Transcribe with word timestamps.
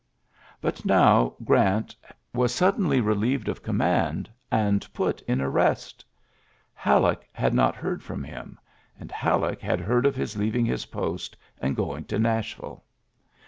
But 0.61 0.83
now 0.83 1.35
Grant 1.43 1.95
was 2.33 2.51
suddenly 2.51 2.99
relieved 3.01 3.47
of 3.47 3.61
command, 3.61 4.31
and 4.49 4.91
put 4.95 5.21
in 5.27 5.39
arrest 5.41 6.03
I 6.03 6.05
Hal 6.89 7.01
leck 7.03 7.17
had 7.33 7.53
not 7.53 7.75
heard 7.75 8.01
from 8.01 8.23
him; 8.23 8.57
and 8.99 9.11
Hal 9.11 9.41
leek 9.41 9.61
had 9.61 9.79
heard 9.79 10.07
of 10.07 10.15
his 10.15 10.35
leaving 10.35 10.65
his 10.65 10.87
post 10.87 11.37
and 11.59 11.75
going 11.75 12.05
to 12.05 12.17
Nashville. 12.17 12.83